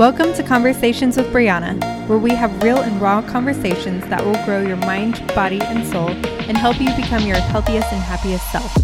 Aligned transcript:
Welcome 0.00 0.32
to 0.32 0.42
Conversations 0.42 1.18
with 1.18 1.26
Brianna, 1.26 2.08
where 2.08 2.16
we 2.16 2.30
have 2.30 2.62
real 2.62 2.80
and 2.80 2.98
raw 3.02 3.20
conversations 3.20 4.02
that 4.06 4.24
will 4.24 4.42
grow 4.46 4.62
your 4.62 4.78
mind, 4.78 5.22
body, 5.34 5.60
and 5.60 5.86
soul 5.86 6.08
and 6.08 6.56
help 6.56 6.80
you 6.80 6.86
become 6.96 7.26
your 7.26 7.36
healthiest 7.36 7.92
and 7.92 8.00
happiest 8.00 8.50
self. 8.50 8.74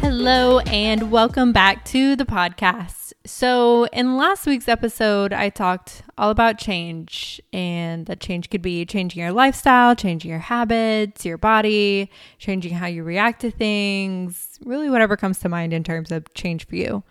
Hello, 0.00 0.58
and 0.58 1.12
welcome 1.12 1.52
back 1.52 1.84
to 1.84 2.16
the 2.16 2.24
podcast. 2.24 3.12
So, 3.24 3.84
in 3.92 4.16
last 4.16 4.44
week's 4.44 4.66
episode, 4.66 5.32
I 5.32 5.50
talked 5.50 6.02
all 6.18 6.30
about 6.30 6.58
change, 6.58 7.40
and 7.52 8.06
that 8.06 8.18
change 8.18 8.50
could 8.50 8.60
be 8.60 8.84
changing 8.84 9.22
your 9.22 9.30
lifestyle, 9.30 9.94
changing 9.94 10.32
your 10.32 10.40
habits, 10.40 11.24
your 11.24 11.38
body, 11.38 12.10
changing 12.40 12.72
how 12.72 12.88
you 12.88 13.04
react 13.04 13.42
to 13.42 13.52
things, 13.52 14.58
really, 14.64 14.90
whatever 14.90 15.16
comes 15.16 15.38
to 15.38 15.48
mind 15.48 15.72
in 15.72 15.84
terms 15.84 16.10
of 16.10 16.34
change 16.34 16.66
for 16.66 16.74
you. 16.74 17.04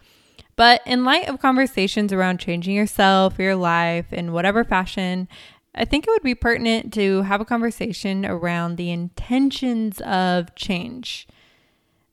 But 0.55 0.81
in 0.85 1.03
light 1.03 1.27
of 1.27 1.39
conversations 1.39 2.13
around 2.13 2.39
changing 2.39 2.75
yourself, 2.75 3.39
your 3.39 3.55
life, 3.55 4.11
in 4.13 4.33
whatever 4.33 4.63
fashion, 4.63 5.27
I 5.75 5.85
think 5.85 6.05
it 6.05 6.11
would 6.11 6.23
be 6.23 6.35
pertinent 6.35 6.93
to 6.93 7.23
have 7.23 7.41
a 7.41 7.45
conversation 7.45 8.25
around 8.25 8.75
the 8.75 8.91
intentions 8.91 9.99
of 10.01 10.53
change. 10.55 11.27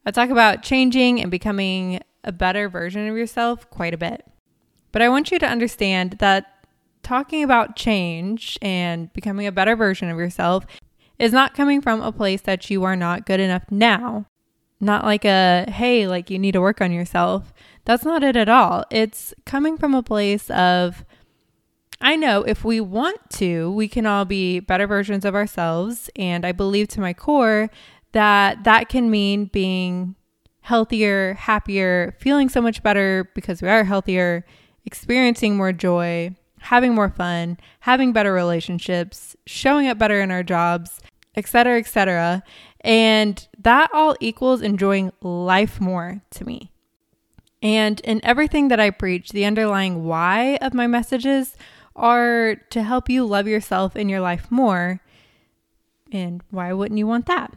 I 0.06 0.10
talk 0.10 0.30
about 0.30 0.62
changing 0.62 1.20
and 1.20 1.30
becoming 1.30 2.00
a 2.24 2.32
better 2.32 2.68
version 2.68 3.06
of 3.08 3.16
yourself 3.16 3.68
quite 3.68 3.92
a 3.92 3.98
bit. 3.98 4.26
But 4.92 5.02
I 5.02 5.08
want 5.08 5.30
you 5.30 5.38
to 5.38 5.46
understand 5.46 6.16
that 6.20 6.66
talking 7.02 7.44
about 7.44 7.76
change 7.76 8.58
and 8.62 9.12
becoming 9.12 9.46
a 9.46 9.52
better 9.52 9.76
version 9.76 10.08
of 10.08 10.18
yourself 10.18 10.66
is 11.18 11.32
not 11.32 11.54
coming 11.54 11.82
from 11.82 12.00
a 12.00 12.12
place 12.12 12.40
that 12.42 12.70
you 12.70 12.82
are 12.84 12.96
not 12.96 13.26
good 13.26 13.40
enough 13.40 13.64
now. 13.70 14.26
Not 14.80 15.04
like 15.04 15.24
a, 15.24 15.66
hey, 15.68 16.06
like 16.06 16.30
you 16.30 16.38
need 16.38 16.52
to 16.52 16.60
work 16.60 16.80
on 16.80 16.92
yourself. 16.92 17.52
That's 17.84 18.04
not 18.04 18.22
it 18.22 18.36
at 18.36 18.48
all. 18.48 18.84
It's 18.90 19.34
coming 19.44 19.76
from 19.76 19.94
a 19.94 20.02
place 20.02 20.50
of, 20.50 21.04
I 22.00 22.16
know 22.16 22.42
if 22.42 22.64
we 22.64 22.80
want 22.80 23.18
to, 23.32 23.70
we 23.72 23.88
can 23.88 24.06
all 24.06 24.24
be 24.24 24.60
better 24.60 24.86
versions 24.86 25.24
of 25.24 25.34
ourselves. 25.34 26.08
And 26.16 26.46
I 26.46 26.52
believe 26.52 26.88
to 26.88 27.00
my 27.00 27.12
core 27.12 27.70
that 28.12 28.64
that 28.64 28.88
can 28.88 29.10
mean 29.10 29.46
being 29.46 30.16
healthier, 30.62 31.34
happier, 31.34 32.14
feeling 32.18 32.48
so 32.48 32.60
much 32.60 32.82
better 32.82 33.30
because 33.34 33.60
we 33.60 33.68
are 33.68 33.84
healthier, 33.84 34.44
experiencing 34.84 35.56
more 35.56 35.72
joy, 35.72 36.34
having 36.60 36.94
more 36.94 37.10
fun, 37.10 37.58
having 37.80 38.12
better 38.12 38.32
relationships, 38.32 39.36
showing 39.46 39.88
up 39.88 39.98
better 39.98 40.20
in 40.20 40.30
our 40.30 40.42
jobs, 40.42 41.00
etc., 41.36 41.78
etc. 41.78 42.42
And 42.82 43.46
that 43.62 43.90
all 43.92 44.16
equals 44.20 44.62
enjoying 44.62 45.12
life 45.20 45.80
more 45.80 46.22
to 46.30 46.44
me. 46.44 46.72
And 47.62 48.00
in 48.00 48.24
everything 48.24 48.68
that 48.68 48.80
I 48.80 48.90
preach, 48.90 49.30
the 49.30 49.44
underlying 49.44 50.04
why 50.04 50.56
of 50.62 50.72
my 50.72 50.86
messages 50.86 51.56
are 51.94 52.56
to 52.70 52.82
help 52.82 53.10
you 53.10 53.24
love 53.26 53.46
yourself 53.46 53.96
in 53.96 54.08
your 54.08 54.20
life 54.20 54.50
more. 54.50 55.00
And 56.10 56.42
why 56.50 56.72
wouldn't 56.72 56.98
you 56.98 57.06
want 57.06 57.26
that? 57.26 57.54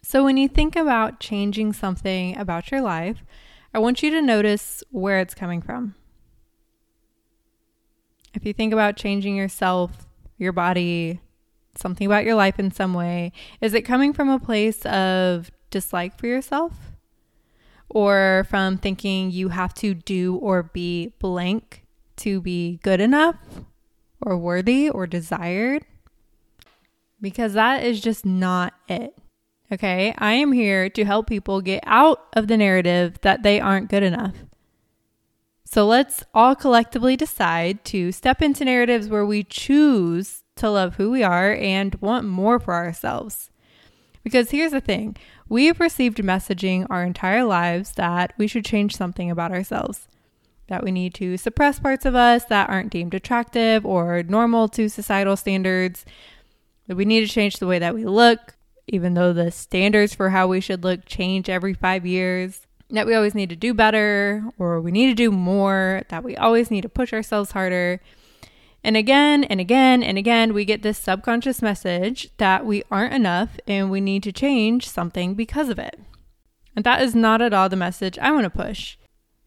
So, 0.00 0.24
when 0.24 0.36
you 0.36 0.48
think 0.48 0.76
about 0.76 1.20
changing 1.20 1.72
something 1.72 2.38
about 2.38 2.70
your 2.70 2.80
life, 2.80 3.24
I 3.74 3.78
want 3.78 4.02
you 4.02 4.10
to 4.12 4.22
notice 4.22 4.82
where 4.90 5.18
it's 5.18 5.34
coming 5.34 5.60
from. 5.60 5.96
If 8.32 8.46
you 8.46 8.52
think 8.52 8.72
about 8.72 8.96
changing 8.96 9.36
yourself, 9.36 10.06
your 10.38 10.52
body, 10.52 11.20
something 11.78 12.06
about 12.06 12.24
your 12.24 12.34
life 12.34 12.58
in 12.58 12.70
some 12.70 12.94
way, 12.94 13.32
is 13.60 13.74
it 13.74 13.82
coming 13.82 14.12
from 14.12 14.28
a 14.28 14.38
place 14.38 14.84
of 14.86 15.50
dislike 15.70 16.18
for 16.18 16.26
yourself? 16.26 16.72
Or 17.88 18.46
from 18.50 18.76
thinking 18.76 19.30
you 19.30 19.48
have 19.48 19.72
to 19.74 19.94
do 19.94 20.36
or 20.36 20.62
be 20.62 21.14
blank 21.18 21.84
to 22.16 22.40
be 22.40 22.80
good 22.82 23.00
enough 23.00 23.36
or 24.20 24.36
worthy 24.36 24.90
or 24.90 25.06
desired? 25.06 25.84
Because 27.20 27.54
that 27.54 27.82
is 27.82 28.00
just 28.00 28.26
not 28.26 28.74
it. 28.88 29.16
Okay, 29.70 30.14
I 30.16 30.32
am 30.32 30.52
here 30.52 30.88
to 30.90 31.04
help 31.04 31.26
people 31.26 31.60
get 31.60 31.82
out 31.86 32.26
of 32.32 32.48
the 32.48 32.56
narrative 32.56 33.18
that 33.22 33.42
they 33.42 33.60
aren't 33.60 33.90
good 33.90 34.02
enough. 34.02 34.34
So 35.64 35.86
let's 35.86 36.24
all 36.32 36.54
collectively 36.54 37.14
decide 37.16 37.84
to 37.86 38.10
step 38.10 38.40
into 38.40 38.64
narratives 38.64 39.08
where 39.08 39.26
we 39.26 39.44
choose 39.44 40.42
to 40.58 40.70
love 40.70 40.96
who 40.96 41.10
we 41.10 41.22
are 41.22 41.52
and 41.52 41.94
want 42.00 42.26
more 42.26 42.58
for 42.58 42.74
ourselves. 42.74 43.50
Because 44.22 44.50
here's 44.50 44.72
the 44.72 44.80
thing 44.80 45.16
we've 45.48 45.80
received 45.80 46.18
messaging 46.18 46.86
our 46.90 47.04
entire 47.04 47.44
lives 47.44 47.92
that 47.92 48.34
we 48.36 48.46
should 48.46 48.64
change 48.64 48.94
something 48.94 49.30
about 49.30 49.52
ourselves, 49.52 50.08
that 50.66 50.84
we 50.84 50.90
need 50.90 51.14
to 51.14 51.36
suppress 51.36 51.78
parts 51.78 52.04
of 52.04 52.14
us 52.14 52.44
that 52.46 52.68
aren't 52.68 52.92
deemed 52.92 53.14
attractive 53.14 53.86
or 53.86 54.22
normal 54.22 54.68
to 54.68 54.88
societal 54.88 55.36
standards, 55.36 56.04
that 56.86 56.96
we 56.96 57.04
need 57.04 57.20
to 57.20 57.32
change 57.32 57.56
the 57.56 57.66
way 57.66 57.78
that 57.78 57.94
we 57.94 58.04
look, 58.04 58.54
even 58.86 59.14
though 59.14 59.32
the 59.32 59.50
standards 59.50 60.14
for 60.14 60.30
how 60.30 60.46
we 60.46 60.60
should 60.60 60.84
look 60.84 61.06
change 61.06 61.48
every 61.48 61.74
five 61.74 62.04
years, 62.04 62.66
that 62.90 63.06
we 63.06 63.14
always 63.14 63.34
need 63.34 63.50
to 63.50 63.56
do 63.56 63.74
better 63.74 64.44
or 64.58 64.80
we 64.80 64.90
need 64.90 65.06
to 65.06 65.14
do 65.14 65.30
more, 65.30 66.02
that 66.08 66.24
we 66.24 66.36
always 66.36 66.70
need 66.70 66.82
to 66.82 66.88
push 66.88 67.12
ourselves 67.12 67.52
harder. 67.52 68.00
And 68.88 68.96
again 68.96 69.44
and 69.44 69.60
again 69.60 70.02
and 70.02 70.16
again, 70.16 70.54
we 70.54 70.64
get 70.64 70.80
this 70.80 70.96
subconscious 70.96 71.60
message 71.60 72.30
that 72.38 72.64
we 72.64 72.84
aren't 72.90 73.12
enough 73.12 73.60
and 73.66 73.90
we 73.90 74.00
need 74.00 74.22
to 74.22 74.32
change 74.32 74.88
something 74.88 75.34
because 75.34 75.68
of 75.68 75.78
it. 75.78 76.00
And 76.74 76.86
that 76.86 77.02
is 77.02 77.14
not 77.14 77.42
at 77.42 77.52
all 77.52 77.68
the 77.68 77.76
message 77.76 78.18
I 78.18 78.30
want 78.30 78.44
to 78.44 78.50
push. 78.50 78.96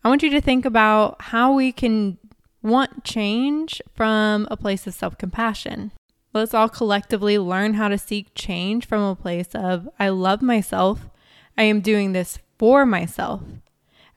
I 0.03 0.09
want 0.09 0.21
you 0.21 0.29
to 0.29 0.41
think 0.41 0.63
about 0.63 1.19
how 1.19 1.53
we 1.53 1.71
can 1.71 2.19
want 2.61 3.03
change 3.03 3.81
from 3.95 4.47
a 4.51 4.55
place 4.55 4.85
of 4.85 4.93
self 4.93 5.17
compassion. 5.17 5.91
Let's 6.35 6.53
all 6.53 6.69
collectively 6.69 7.39
learn 7.39 7.73
how 7.73 7.87
to 7.87 7.97
seek 7.97 8.35
change 8.35 8.85
from 8.85 9.01
a 9.01 9.15
place 9.15 9.55
of 9.55 9.89
I 9.97 10.09
love 10.09 10.43
myself. 10.43 11.09
I 11.57 11.63
am 11.63 11.81
doing 11.81 12.13
this 12.13 12.37
for 12.59 12.85
myself. 12.85 13.41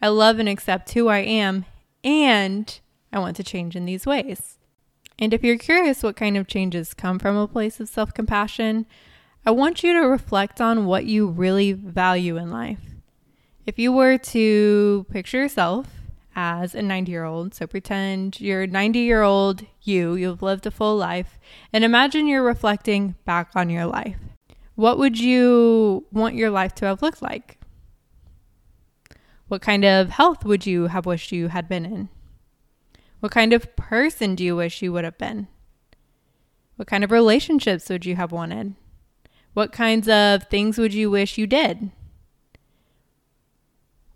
I 0.02 0.08
love 0.08 0.38
and 0.38 0.50
accept 0.50 0.92
who 0.92 1.08
I 1.08 1.20
am, 1.20 1.64
and 2.04 2.78
I 3.10 3.20
want 3.20 3.36
to 3.36 3.42
change 3.42 3.74
in 3.74 3.86
these 3.86 4.04
ways. 4.04 4.58
And 5.18 5.32
if 5.32 5.44
you're 5.44 5.58
curious 5.58 6.02
what 6.02 6.16
kind 6.16 6.36
of 6.36 6.46
changes 6.46 6.94
come 6.94 7.18
from 7.18 7.36
a 7.36 7.48
place 7.48 7.80
of 7.80 7.88
self 7.88 8.12
compassion, 8.12 8.86
I 9.46 9.50
want 9.50 9.82
you 9.82 9.92
to 9.92 10.08
reflect 10.08 10.60
on 10.60 10.86
what 10.86 11.04
you 11.04 11.28
really 11.28 11.72
value 11.72 12.36
in 12.36 12.50
life. 12.50 12.80
If 13.66 13.78
you 13.78 13.92
were 13.92 14.18
to 14.18 15.06
picture 15.10 15.38
yourself 15.38 15.88
as 16.36 16.74
a 16.74 16.82
90 16.82 17.10
year 17.10 17.24
old. 17.24 17.54
So 17.54 17.66
pretend 17.66 18.40
you're 18.40 18.66
90 18.66 18.98
year 18.98 19.22
old 19.22 19.64
you, 19.82 20.14
you've 20.14 20.42
lived 20.42 20.66
a 20.66 20.70
full 20.70 20.96
life, 20.96 21.38
and 21.72 21.84
imagine 21.84 22.26
you're 22.26 22.42
reflecting 22.42 23.14
back 23.24 23.50
on 23.54 23.70
your 23.70 23.86
life. 23.86 24.16
What 24.74 24.98
would 24.98 25.18
you 25.18 26.06
want 26.10 26.34
your 26.34 26.50
life 26.50 26.74
to 26.76 26.86
have 26.86 27.02
looked 27.02 27.22
like? 27.22 27.58
What 29.48 29.62
kind 29.62 29.84
of 29.84 30.10
health 30.10 30.44
would 30.44 30.66
you 30.66 30.88
have 30.88 31.06
wished 31.06 31.32
you 31.32 31.48
had 31.48 31.68
been 31.68 31.84
in? 31.84 32.08
What 33.24 33.32
kind 33.32 33.54
of 33.54 33.74
person 33.74 34.34
do 34.34 34.44
you 34.44 34.54
wish 34.54 34.82
you 34.82 34.92
would 34.92 35.04
have 35.04 35.16
been? 35.16 35.48
What 36.76 36.86
kind 36.86 37.02
of 37.02 37.10
relationships 37.10 37.88
would 37.88 38.04
you 38.04 38.16
have 38.16 38.32
wanted? 38.32 38.74
What 39.54 39.72
kinds 39.72 40.10
of 40.10 40.42
things 40.50 40.76
would 40.76 40.92
you 40.92 41.10
wish 41.10 41.38
you 41.38 41.46
did? 41.46 41.90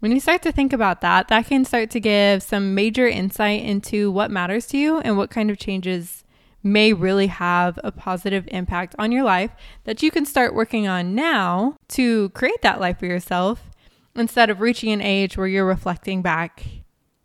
When 0.01 0.13
you 0.13 0.21
start 0.21 0.43
to 0.43 0.53
think 0.53 0.75
about 0.75 1.01
that, 1.01 1.29
that 1.29 1.47
can 1.47 1.65
start 1.65 1.89
to 1.93 2.01
give 2.01 2.43
some 2.43 2.75
major 2.75 3.09
insight 3.09 3.63
into 3.63 4.11
what 4.11 4.31
matters 4.31 4.67
to 4.67 4.77
you 4.77 4.99
and 4.99 5.17
what 5.17 5.31
kind 5.31 5.51
of 5.51 5.57
changes 5.57 6.23
may 6.63 6.93
really 6.93 7.29
have 7.29 7.79
a 7.83 7.91
positive 7.91 8.47
impact 8.49 8.95
on 8.99 9.11
your 9.11 9.25
life 9.25 9.53
that 9.85 10.03
you 10.03 10.11
can 10.11 10.27
start 10.27 10.55
working 10.55 10.87
on 10.87 11.15
now 11.15 11.79
to 11.89 12.29
create 12.35 12.61
that 12.61 12.79
life 12.79 12.99
for 12.99 13.07
yourself 13.07 13.71
instead 14.15 14.51
of 14.51 14.61
reaching 14.61 14.93
an 14.93 15.01
age 15.01 15.39
where 15.39 15.47
you're 15.47 15.65
reflecting 15.65 16.21
back 16.21 16.63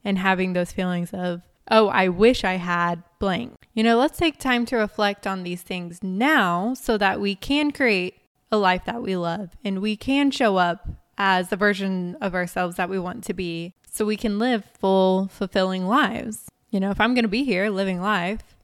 and 0.06 0.18
having 0.18 0.54
those 0.54 0.72
feelings 0.72 1.14
of, 1.14 1.42
oh, 1.70 1.88
I 1.88 2.08
wish 2.10 2.44
I 2.44 2.54
had 2.56 3.04
blank. 3.20 3.54
You 3.74 3.84
know, 3.84 3.98
let's 3.98 4.18
take 4.18 4.40
time 4.40 4.66
to 4.68 4.76
reflect 4.76 5.26
on 5.26 5.44
these 5.44 5.62
things 5.62 6.04
now 6.04 6.74
so 6.74 6.98
that 6.98 7.20
we 7.20 7.36
can 7.36 7.72
create 7.72 8.16
a 8.52 8.58
life 8.58 8.86
that 8.86 9.02
we 9.02 9.16
love 9.16 9.50
and 9.64 9.82
we 9.82 9.96
can 9.96 10.30
show 10.30 10.58
up 10.58 10.88
as 11.18 11.50
the 11.50 11.56
version 11.56 12.16
of 12.22 12.36
ourselves 12.36 12.76
that 12.76 12.90
we 12.90 13.00
want 13.00 13.24
to 13.24 13.34
be 13.34 13.74
so 13.90 14.06
we 14.06 14.18
can 14.18 14.40
live 14.40 14.64
full, 14.80 15.28
fulfilling 15.28 15.88
lives. 15.88 16.50
You 16.70 16.80
know, 16.80 16.92
if 16.92 17.00
I'm 17.00 17.14
going 17.14 17.24
to 17.24 17.30
be 17.30 17.44
here 17.44 17.70
living 17.70 18.02
life, 18.02 18.56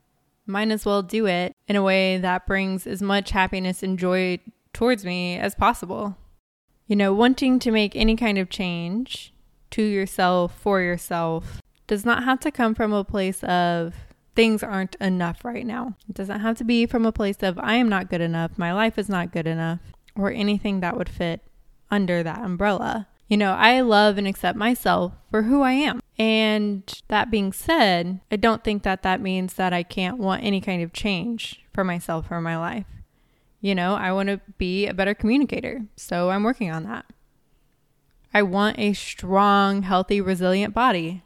might 0.46 0.72
as 0.72 0.86
well 0.86 1.04
do 1.04 1.28
it 1.28 1.56
in 1.68 1.76
a 1.76 1.84
way 1.84 2.18
that 2.18 2.48
brings 2.48 2.88
as 2.88 3.02
much 3.02 3.32
happiness 3.32 3.84
and 3.84 4.00
joy 4.00 4.40
towards 4.74 5.06
me 5.06 5.38
as 5.38 5.54
possible. 5.54 6.18
You 6.88 6.96
know, 6.96 7.14
wanting 7.14 7.60
to 7.60 7.72
make 7.72 7.96
any 7.96 8.16
kind 8.16 8.40
of 8.40 8.50
change 8.50 9.32
to 9.72 9.84
yourself, 9.84 10.56
for 10.60 10.82
yourself, 10.82 11.62
does 11.90 12.06
not 12.06 12.24
have 12.24 12.40
to 12.40 12.52
come 12.52 12.76
from 12.76 12.94
a 12.94 13.04
place 13.04 13.44
of 13.44 13.96
things 14.36 14.64
aren't 14.64 14.96
enough 15.02 15.44
right 15.44 15.66
now. 15.66 15.96
It 16.08 16.16
doesn't 16.16 16.40
have 16.40 16.56
to 16.60 16.64
be 16.64 16.86
from 16.86 17.06
a 17.06 17.12
place 17.12 17.38
of 17.42 17.60
I 17.60 17.74
am 17.76 17.90
not 17.90 18.10
good 18.10 18.22
enough, 18.22 18.58
my 18.58 18.72
life 18.72 18.98
is 18.98 19.10
not 19.10 19.34
good 19.34 19.48
enough, 19.48 19.80
or 20.16 20.32
anything 20.32 20.80
that 20.80 20.96
would 20.96 21.10
fit 21.10 21.42
under 21.90 22.22
that 22.24 22.44
umbrella. 22.44 23.08
You 23.28 23.38
know, 23.38 23.54
I 23.54 23.82
love 23.82 24.18
and 24.18 24.28
accept 24.28 24.58
myself 24.58 25.14
for 25.32 25.42
who 25.44 25.62
I 25.62 25.72
am. 25.74 26.00
And 26.18 26.84
that 27.08 27.32
being 27.32 27.52
said, 27.52 28.22
I 28.32 28.36
don't 28.36 28.64
think 28.64 28.84
that 28.84 29.02
that 29.02 29.20
means 29.20 29.56
that 29.56 29.74
I 29.74 29.84
can't 29.84 30.20
want 30.20 30.44
any 30.44 30.62
kind 30.62 30.84
of 30.84 30.94
change 30.94 31.66
for 31.74 31.84
myself 31.84 32.28
or 32.30 32.40
my 32.40 32.58
life. 32.58 32.86
You 33.62 33.74
know, 33.74 33.96
I 33.96 34.12
want 34.12 34.30
to 34.30 34.42
be 34.58 34.86
a 34.86 34.94
better 34.94 35.16
communicator, 35.16 35.86
so 35.96 36.30
I'm 36.30 36.44
working 36.44 36.72
on 36.72 36.84
that. 36.84 37.06
I 38.32 38.44
want 38.44 38.78
a 38.78 38.94
strong, 38.94 39.82
healthy, 39.82 40.22
resilient 40.22 40.74
body, 40.74 41.24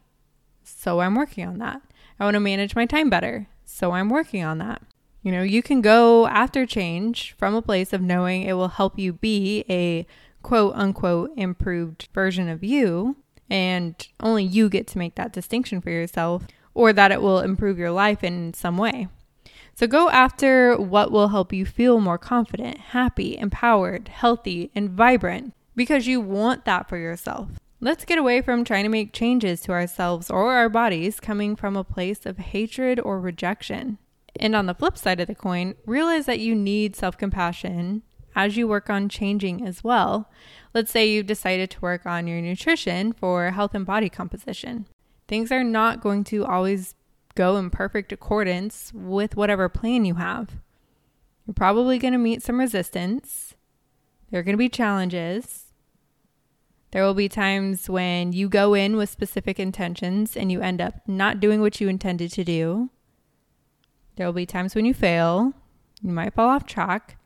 so 0.64 1.00
I'm 1.00 1.16
working 1.16 1.48
on 1.48 1.60
that. 1.60 1.82
I 2.20 2.26
want 2.26 2.36
to 2.36 2.40
manage 2.40 2.76
my 2.76 2.86
time 2.86 3.10
better, 3.10 3.48
so 3.66 3.92
I'm 3.92 4.10
working 4.10 4.44
on 4.44 4.58
that. 4.60 4.82
You 5.22 5.32
know, 5.32 5.42
you 5.42 5.64
can 5.64 5.82
go 5.82 6.28
after 6.28 6.66
change 6.66 7.34
from 7.38 7.56
a 7.56 7.62
place 7.62 7.94
of 7.94 8.02
knowing 8.02 8.44
it 8.44 8.54
will 8.54 8.68
help 8.68 9.00
you 9.00 9.14
be 9.14 9.66
a 9.70 10.06
quote 10.42 10.76
unquote 10.76 11.32
improved 11.38 12.10
version 12.14 12.50
of 12.50 12.64
you, 12.64 13.16
and 13.50 13.96
only 14.20 14.44
you 14.44 14.70
get 14.70 14.88
to 14.88 14.98
make 14.98 15.16
that 15.16 15.34
distinction 15.34 15.82
for 15.82 15.90
yourself, 15.90 16.46
or 16.74 16.92
that 16.94 17.12
it 17.12 17.22
will 17.22 17.40
improve 17.40 17.78
your 17.78 17.92
life 17.92 18.24
in 18.24 18.54
some 18.54 18.78
way. 18.78 19.08
So 19.76 19.88
go 19.88 20.10
after 20.10 20.78
what 20.78 21.12
will 21.12 21.30
help 21.30 21.52
you 21.52 21.66
feel 21.66 22.00
more 22.00 22.18
confident, 22.18 22.78
happy, 22.78 23.38
empowered, 23.38 24.08
healthy, 24.10 24.70
and 24.76 24.92
vibrant 24.92 25.54
because 25.76 26.06
you 26.06 26.22
want 26.22 26.66
that 26.66 26.88
for 26.88 26.98
yourself. 26.98 27.50
Let's 27.84 28.06
get 28.06 28.18
away 28.18 28.42
from 28.42 28.64
trying 28.64 28.84
to 28.84 28.90
make 28.90 29.12
changes 29.12 29.60
to 29.64 29.74
ourselves 29.74 30.32
or 30.32 30.54
our 30.54 30.70
bodies 30.70 31.20
coming 31.20 31.54
from 31.54 31.76
a 31.76 31.84
place 31.84 32.26
of 32.26 32.38
hatred 32.38 32.98
or 32.98 33.20
rejection. 33.20 33.98
And 34.38 34.56
on 34.56 34.68
the 34.68 34.74
flip 34.74 34.98
side 34.98 35.20
of 35.20 35.28
the 35.28 35.36
coin, 35.36 35.76
realize 35.86 36.26
that 36.26 36.40
you 36.40 36.56
need 36.56 36.96
self 36.96 37.18
compassion 37.18 38.04
as 38.38 38.56
you 38.56 38.70
work 38.70 38.90
on 38.90 39.10
changing 39.10 39.68
as 39.68 39.84
well. 39.84 40.30
Let's 40.74 40.92
say 40.92 41.10
you've 41.10 41.26
decided 41.26 41.70
to 41.72 41.82
work 41.82 42.06
on 42.06 42.26
your 42.26 42.40
nutrition 42.40 43.12
for 43.12 43.52
health 43.52 43.76
and 43.76 43.86
body 43.86 44.08
composition. 44.08 44.88
Things 45.28 45.52
are 45.52 45.66
not 45.66 46.00
going 46.00 46.24
to 46.26 46.46
always 46.46 46.96
go 47.36 47.58
in 47.58 47.70
perfect 47.70 48.14
accordance 48.14 48.94
with 48.94 49.36
whatever 49.36 49.68
plan 49.68 50.06
you 50.06 50.16
have. 50.16 50.52
You're 51.46 51.54
probably 51.54 52.00
going 52.00 52.14
to 52.14 52.18
meet 52.18 52.44
some 52.44 52.62
resistance. 52.62 53.56
There 54.32 54.40
are 54.40 54.44
going 54.44 54.54
to 54.54 54.58
be 54.58 54.70
challenges. 54.70 55.63
There 56.94 57.04
will 57.04 57.16
be 57.16 57.28
times 57.28 57.90
when 57.90 58.34
you 58.34 58.48
go 58.48 58.76
in 58.76 58.98
with 58.98 59.10
specific 59.10 59.60
intentions 59.60 60.38
and 60.38 60.52
you 60.52 60.62
end 60.62 60.80
up 60.80 61.02
not 61.08 61.40
doing 61.40 61.60
what 61.60 61.82
you 61.82 61.90
intended 61.90 62.32
to 62.34 62.44
do. 62.44 62.92
There 64.16 64.28
will 64.28 64.34
be 64.34 64.46
times 64.46 64.76
when 64.76 64.86
you 64.86 64.94
fail. 64.94 65.54
You 66.04 66.12
might 66.12 66.36
fall 66.36 66.50
off 66.50 66.68
track. 66.68 67.18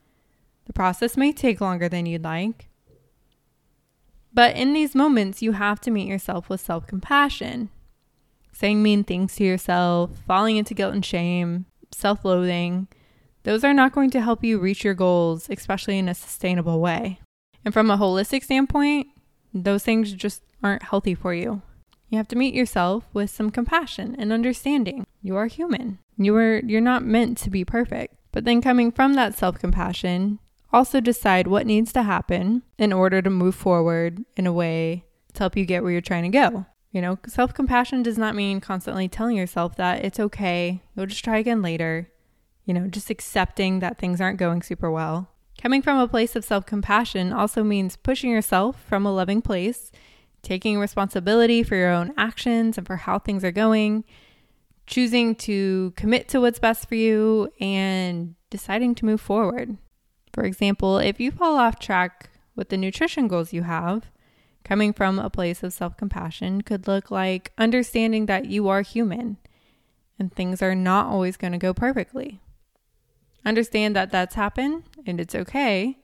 The 0.67 0.73
process 0.73 1.17
may 1.17 1.33
take 1.33 1.59
longer 1.59 1.89
than 1.89 2.05
you'd 2.05 2.23
like. 2.23 2.69
But 4.33 4.55
in 4.55 4.71
these 4.71 4.95
moments, 4.95 5.41
you 5.41 5.51
have 5.51 5.81
to 5.81 5.91
meet 5.91 6.07
yourself 6.07 6.47
with 6.47 6.61
self 6.61 6.87
compassion 6.87 7.69
saying 8.53 8.81
mean 8.81 9.03
things 9.03 9.35
to 9.35 9.43
yourself, 9.43 10.11
falling 10.25 10.55
into 10.55 10.73
guilt 10.73 10.93
and 10.93 11.05
shame, 11.05 11.65
self 11.91 12.23
loathing, 12.23 12.87
those 13.43 13.63
are 13.63 13.73
not 13.73 13.91
going 13.91 14.09
to 14.11 14.21
help 14.21 14.43
you 14.43 14.59
reach 14.59 14.83
your 14.83 14.93
goals, 14.93 15.47
especially 15.49 15.97
in 15.99 16.09
a 16.09 16.15
sustainable 16.15 16.79
way. 16.79 17.19
And 17.63 17.73
from 17.73 17.91
a 17.91 17.97
holistic 17.97 18.43
standpoint, 18.43 19.07
those 19.53 19.83
things 19.83 20.13
just 20.13 20.41
aren't 20.63 20.83
healthy 20.83 21.15
for 21.15 21.33
you. 21.33 21.61
You 22.09 22.17
have 22.17 22.27
to 22.29 22.38
meet 22.38 22.53
yourself 22.53 23.03
with 23.13 23.29
some 23.29 23.51
compassion 23.51 24.15
and 24.17 24.31
understanding. 24.31 25.05
You 25.21 25.35
are 25.35 25.47
human. 25.47 25.99
You 26.17 26.35
are 26.38 26.59
you're 26.59 26.81
not 26.81 27.03
meant 27.03 27.38
to 27.39 27.49
be 27.49 27.65
perfect. 27.65 28.15
But 28.31 28.45
then 28.45 28.61
coming 28.61 28.91
from 28.91 29.13
that 29.15 29.35
self-compassion, 29.35 30.39
also 30.71 30.99
decide 30.99 31.47
what 31.47 31.65
needs 31.65 31.91
to 31.94 32.03
happen 32.03 32.63
in 32.77 32.94
order 32.94 33.21
to 33.21 33.29
move 33.29 33.55
forward 33.55 34.23
in 34.35 34.45
a 34.45 34.53
way 34.53 35.05
to 35.33 35.39
help 35.39 35.57
you 35.57 35.65
get 35.65 35.83
where 35.83 35.91
you're 35.91 36.01
trying 36.01 36.23
to 36.23 36.38
go. 36.38 36.65
You 36.91 37.01
know, 37.01 37.19
self 37.27 37.53
compassion 37.53 38.03
does 38.03 38.17
not 38.17 38.35
mean 38.35 38.61
constantly 38.61 39.07
telling 39.07 39.35
yourself 39.35 39.75
that 39.75 40.03
it's 40.03 40.19
okay, 40.19 40.81
you'll 40.95 41.05
just 41.05 41.23
try 41.23 41.38
again 41.38 41.61
later. 41.61 42.09
You 42.65 42.73
know, 42.73 42.88
just 42.88 43.09
accepting 43.09 43.79
that 43.79 43.97
things 43.97 44.19
aren't 44.19 44.39
going 44.39 44.61
super 44.61 44.91
well. 44.91 45.29
Coming 45.62 45.81
from 45.81 45.98
a 45.98 46.07
place 46.07 46.36
of 46.36 46.45
self 46.45 46.65
compassion 46.65 47.33
also 47.33 47.63
means 47.63 47.95
pushing 47.95 48.31
yourself 48.31 48.81
from 48.88 49.06
a 49.06 49.13
loving 49.13 49.42
place, 49.42 49.92
taking 50.42 50.80
responsibility 50.80 51.63
for 51.63 51.75
your 51.75 51.92
own 51.92 52.13
actions 52.18 52.77
and 52.77 52.86
for 52.86 52.98
how 52.98 53.19
things 53.19 53.44
are 53.44 53.51
going, 53.51 54.04
choosing 54.86 55.36
to 55.36 55.94
commit 55.95 56.27
to 56.30 56.42
what's 56.42 56.59
best 56.59 56.88
for 56.88 56.95
you, 56.95 57.51
and 57.59 58.36
deciding 58.50 58.95
to 58.95 59.06
move 59.06 59.21
forward. 59.21 59.77
For 60.33 60.44
example, 60.44 61.00
if 61.00 61.19
you 61.19 61.31
fall 61.31 61.57
off 61.57 61.80
track 61.80 62.30
with 62.56 62.69
the 62.69 62.77
nutrition 62.77 63.27
goals 63.27 63.54
you 63.54 63.63
have, 63.63 64.12
Coming 64.68 64.92
from 64.92 65.18
a 65.18 65.30
place 65.30 65.63
of 65.63 65.71
self 65.71 65.95
compassion 65.95 66.62
could 66.62 66.89
look 66.89 67.09
like 67.09 67.54
understanding 67.57 68.25
that 68.25 68.48
you 68.48 68.68
are 68.68 68.81
human 68.81 69.38
and 70.19 70.33
things 70.33 70.62
are 70.62 70.75
not 70.75 71.07
always 71.07 71.38
going 71.38 71.54
to 71.54 71.57
go 71.57 71.74
perfectly. 71.74 72.42
Understand 73.47 73.95
that 73.95 74.11
that's 74.11 74.35
happened 74.35 74.83
and 75.05 75.19
it's 75.19 75.33
okay. 75.33 75.97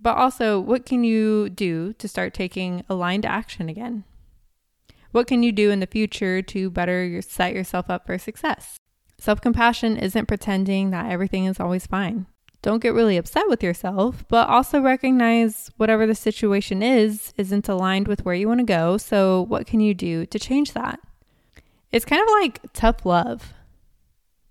But 0.00 0.16
also, 0.16 0.60
what 0.60 0.84
can 0.84 1.04
you 1.04 1.48
do 1.48 1.94
to 1.94 2.08
start 2.08 2.34
taking 2.34 2.84
aligned 2.88 3.24
action 3.24 3.68
again? 3.68 4.04
What 5.12 5.26
can 5.26 5.42
you 5.42 5.52
do 5.52 5.70
in 5.70 5.80
the 5.80 5.86
future 5.86 6.42
to 6.42 6.68
better 6.68 7.22
set 7.22 7.54
yourself 7.54 7.88
up 7.88 8.06
for 8.06 8.18
success? 8.18 8.76
Self 9.18 9.40
compassion 9.40 9.96
isn't 9.96 10.26
pretending 10.26 10.90
that 10.90 11.10
everything 11.10 11.46
is 11.46 11.58
always 11.58 11.86
fine 11.86 12.26
don't 12.66 12.82
get 12.82 12.94
really 12.94 13.16
upset 13.16 13.48
with 13.48 13.62
yourself, 13.62 14.24
but 14.26 14.48
also 14.48 14.80
recognize 14.80 15.70
whatever 15.76 16.04
the 16.04 16.16
situation 16.16 16.82
is 16.82 17.32
isn't 17.36 17.68
aligned 17.68 18.08
with 18.08 18.24
where 18.24 18.34
you 18.34 18.48
want 18.48 18.58
to 18.58 18.66
go. 18.66 18.96
So, 18.96 19.42
what 19.42 19.68
can 19.68 19.78
you 19.78 19.94
do 19.94 20.26
to 20.26 20.36
change 20.36 20.72
that? 20.72 20.98
It's 21.92 22.04
kind 22.04 22.20
of 22.20 22.28
like 22.40 22.60
tough 22.72 23.06
love. 23.06 23.54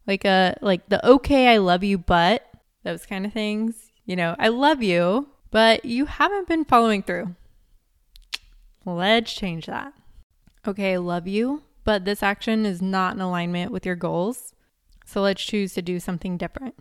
Like 0.07 0.25
a 0.25 0.55
like 0.61 0.87
the 0.89 1.05
okay, 1.07 1.53
I 1.53 1.57
love 1.57 1.83
you, 1.83 1.97
but 1.97 2.47
those 2.83 3.05
kind 3.05 3.25
of 3.25 3.33
things. 3.33 3.91
You 4.05 4.15
know, 4.15 4.35
I 4.37 4.49
love 4.49 4.83
you, 4.83 5.29
but 5.51 5.85
you 5.85 6.05
haven't 6.05 6.47
been 6.47 6.65
following 6.65 7.01
through. 7.01 7.35
Let's 8.85 9.33
change 9.33 9.65
that. 9.65 9.93
Okay, 10.67 10.93
I 10.93 10.97
love 10.97 11.27
you, 11.27 11.63
but 11.83 12.05
this 12.05 12.21
action 12.21 12.65
is 12.65 12.81
not 12.81 13.15
in 13.15 13.21
alignment 13.21 13.71
with 13.71 13.85
your 13.85 13.95
goals. 13.95 14.53
So 15.05 15.21
let's 15.21 15.43
choose 15.43 15.73
to 15.73 15.81
do 15.81 15.99
something 15.99 16.37
different. 16.37 16.75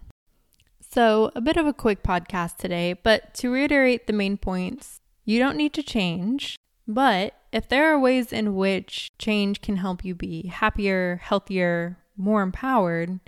So, 0.81 1.33
a 1.35 1.41
bit 1.41 1.57
of 1.57 1.67
a 1.67 1.73
quick 1.73 2.03
podcast 2.03 2.59
today, 2.59 2.93
but 2.93 3.35
to 3.35 3.51
reiterate 3.51 4.07
the 4.07 4.13
main 4.13 4.37
points, 4.37 5.01
you 5.25 5.39
don't 5.41 5.57
need 5.57 5.73
to 5.75 5.83
change, 5.83 6.57
but 6.87 7.35
if 7.53 7.69
there 7.69 7.93
are 7.93 7.99
ways 7.99 8.33
in 8.33 8.55
which 8.55 9.11
change 9.19 9.61
can 9.61 9.79
help 9.79 10.05
you 10.05 10.15
be 10.15 10.47
happier, 10.47 11.21
healthier, 11.23 11.99
more 12.17 12.43
empowered, 12.43 13.21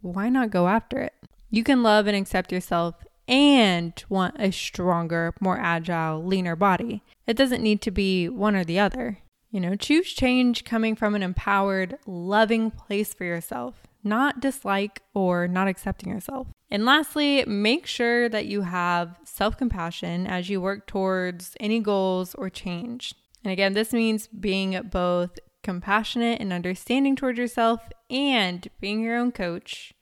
why 0.00 0.28
not 0.28 0.50
go 0.50 0.68
after 0.68 0.98
it? 1.00 1.14
You 1.50 1.64
can 1.64 1.82
love 1.82 2.06
and 2.06 2.16
accept 2.16 2.52
yourself 2.52 2.94
and 3.26 3.92
want 4.08 4.36
a 4.38 4.50
stronger, 4.50 5.34
more 5.40 5.58
agile, 5.58 6.24
leaner 6.24 6.56
body. 6.56 7.02
It 7.26 7.36
doesn't 7.36 7.62
need 7.62 7.82
to 7.82 7.90
be 7.90 8.28
one 8.28 8.56
or 8.56 8.64
the 8.64 8.78
other. 8.78 9.18
You 9.50 9.60
know, 9.60 9.76
choose 9.76 10.12
change 10.12 10.64
coming 10.64 10.94
from 10.94 11.14
an 11.14 11.22
empowered, 11.22 11.98
loving 12.06 12.70
place 12.70 13.14
for 13.14 13.24
yourself 13.24 13.88
not 14.04 14.40
dislike 14.40 15.02
or 15.14 15.48
not 15.48 15.68
accepting 15.68 16.10
yourself. 16.12 16.48
And 16.70 16.84
lastly, 16.84 17.44
make 17.46 17.86
sure 17.86 18.28
that 18.28 18.46
you 18.46 18.62
have 18.62 19.18
self 19.24 19.56
compassion 19.56 20.26
as 20.26 20.48
you 20.48 20.60
work 20.60 20.86
towards 20.86 21.56
any 21.60 21.80
goals 21.80 22.34
or 22.34 22.50
change. 22.50 23.14
And 23.44 23.52
again, 23.52 23.72
this 23.72 23.92
means 23.92 24.26
being 24.26 24.80
both 24.90 25.38
compassionate 25.62 26.40
and 26.40 26.52
understanding 26.52 27.16
towards 27.16 27.38
yourself 27.38 27.88
and 28.10 28.68
being 28.80 29.02
your 29.02 29.16
own 29.16 29.32
coach, 29.32 29.92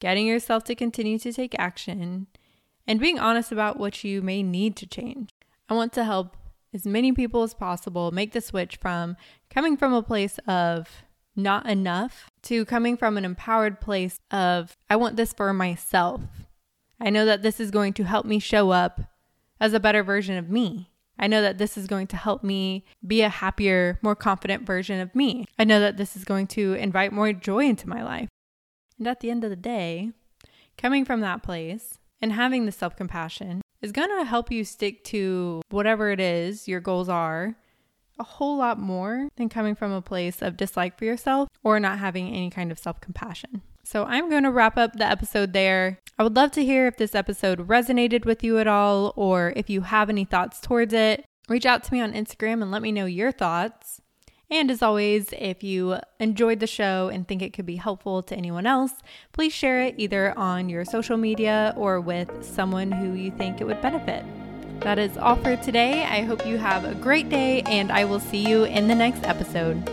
getting 0.00 0.26
yourself 0.26 0.64
to 0.64 0.74
continue 0.74 1.18
to 1.18 1.32
take 1.32 1.54
action, 1.58 2.26
and 2.86 3.00
being 3.00 3.18
honest 3.18 3.52
about 3.52 3.78
what 3.78 4.02
you 4.04 4.22
may 4.22 4.42
need 4.42 4.76
to 4.76 4.86
change. 4.86 5.30
I 5.68 5.74
want 5.74 5.92
to 5.94 6.04
help 6.04 6.36
as 6.74 6.86
many 6.86 7.12
people 7.12 7.42
as 7.42 7.54
possible 7.54 8.10
make 8.10 8.32
the 8.32 8.40
switch 8.40 8.76
from 8.80 9.16
coming 9.50 9.76
from 9.76 9.92
a 9.92 10.02
place 10.02 10.38
of 10.46 10.88
not 11.34 11.66
enough 11.68 12.30
to 12.42 12.64
coming 12.64 12.96
from 12.96 13.16
an 13.16 13.24
empowered 13.24 13.80
place 13.80 14.18
of, 14.30 14.76
I 14.90 14.96
want 14.96 15.16
this 15.16 15.32
for 15.32 15.52
myself. 15.52 16.20
I 17.00 17.10
know 17.10 17.24
that 17.24 17.42
this 17.42 17.58
is 17.58 17.70
going 17.70 17.94
to 17.94 18.04
help 18.04 18.26
me 18.26 18.38
show 18.38 18.70
up 18.70 19.00
as 19.60 19.72
a 19.72 19.80
better 19.80 20.02
version 20.02 20.36
of 20.36 20.50
me. 20.50 20.91
I 21.22 21.28
know 21.28 21.40
that 21.40 21.56
this 21.56 21.78
is 21.78 21.86
going 21.86 22.08
to 22.08 22.16
help 22.16 22.42
me 22.42 22.84
be 23.06 23.22
a 23.22 23.28
happier, 23.28 24.00
more 24.02 24.16
confident 24.16 24.66
version 24.66 24.98
of 24.98 25.14
me. 25.14 25.44
I 25.56 25.62
know 25.62 25.78
that 25.78 25.96
this 25.96 26.16
is 26.16 26.24
going 26.24 26.48
to 26.48 26.74
invite 26.74 27.12
more 27.12 27.32
joy 27.32 27.66
into 27.66 27.88
my 27.88 28.02
life. 28.02 28.28
And 28.98 29.06
at 29.06 29.20
the 29.20 29.30
end 29.30 29.44
of 29.44 29.50
the 29.50 29.56
day, 29.56 30.10
coming 30.76 31.04
from 31.04 31.20
that 31.20 31.44
place 31.44 31.98
and 32.20 32.32
having 32.32 32.66
the 32.66 32.72
self 32.72 32.96
compassion 32.96 33.62
is 33.80 33.92
going 33.92 34.10
to 34.18 34.24
help 34.24 34.50
you 34.50 34.64
stick 34.64 35.04
to 35.04 35.62
whatever 35.70 36.10
it 36.10 36.18
is 36.18 36.66
your 36.66 36.80
goals 36.80 37.08
are 37.08 37.54
a 38.18 38.24
whole 38.24 38.56
lot 38.56 38.78
more 38.78 39.28
than 39.36 39.48
coming 39.48 39.76
from 39.76 39.92
a 39.92 40.02
place 40.02 40.42
of 40.42 40.56
dislike 40.56 40.98
for 40.98 41.04
yourself 41.04 41.48
or 41.62 41.78
not 41.78 41.98
having 41.98 42.28
any 42.28 42.50
kind 42.50 42.72
of 42.72 42.80
self 42.80 43.00
compassion. 43.00 43.62
So 43.84 44.04
I'm 44.04 44.30
going 44.30 44.44
to 44.44 44.50
wrap 44.50 44.76
up 44.76 44.94
the 44.94 45.06
episode 45.06 45.52
there. 45.52 45.98
I 46.18 46.22
would 46.22 46.36
love 46.36 46.52
to 46.52 46.64
hear 46.64 46.86
if 46.86 46.96
this 46.96 47.14
episode 47.14 47.68
resonated 47.68 48.24
with 48.24 48.44
you 48.44 48.58
at 48.58 48.66
all 48.66 49.12
or 49.16 49.52
if 49.56 49.68
you 49.68 49.82
have 49.82 50.08
any 50.08 50.24
thoughts 50.24 50.60
towards 50.60 50.92
it. 50.92 51.24
Reach 51.48 51.66
out 51.66 51.82
to 51.84 51.92
me 51.92 52.00
on 52.00 52.12
Instagram 52.12 52.62
and 52.62 52.70
let 52.70 52.82
me 52.82 52.92
know 52.92 53.06
your 53.06 53.32
thoughts. 53.32 54.00
And 54.50 54.70
as 54.70 54.82
always, 54.82 55.32
if 55.32 55.64
you 55.64 55.96
enjoyed 56.20 56.60
the 56.60 56.66
show 56.66 57.08
and 57.08 57.26
think 57.26 57.40
it 57.40 57.54
could 57.54 57.64
be 57.64 57.76
helpful 57.76 58.22
to 58.24 58.36
anyone 58.36 58.66
else, 58.66 58.92
please 59.32 59.52
share 59.52 59.82
it 59.82 59.94
either 59.96 60.36
on 60.38 60.68
your 60.68 60.84
social 60.84 61.16
media 61.16 61.72
or 61.76 62.00
with 62.00 62.44
someone 62.44 62.92
who 62.92 63.14
you 63.14 63.30
think 63.30 63.60
it 63.60 63.64
would 63.64 63.80
benefit. 63.80 64.24
That 64.80 64.98
is 64.98 65.16
all 65.16 65.36
for 65.36 65.56
today. 65.56 66.04
I 66.04 66.22
hope 66.22 66.46
you 66.46 66.58
have 66.58 66.84
a 66.84 66.94
great 66.94 67.30
day, 67.30 67.62
and 67.62 67.90
I 67.90 68.04
will 68.04 68.20
see 68.20 68.46
you 68.46 68.64
in 68.64 68.88
the 68.88 68.94
next 68.94 69.24
episode. 69.24 69.88